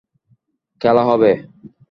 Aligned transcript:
খেলা 0.81 1.03
হবে! 1.09 1.31